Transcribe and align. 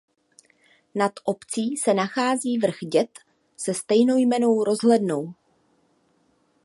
Nad 0.95 1.11
obcí 1.23 1.77
se 1.77 1.93
nachází 1.93 2.57
vrch 2.57 2.77
Děd 2.81 3.09
se 3.57 3.73
stejnojmennou 3.73 4.63
rozhlednou. 4.63 5.33